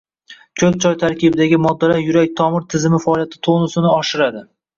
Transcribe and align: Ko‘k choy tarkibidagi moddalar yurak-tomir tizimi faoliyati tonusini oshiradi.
Ko‘k 0.61 0.77
choy 0.85 0.95
tarkibidagi 1.03 1.59
moddalar 1.65 1.99
yurak-tomir 2.07 2.65
tizimi 2.75 3.01
faoliyati 3.05 3.43
tonusini 3.51 3.91
oshiradi. 3.93 4.45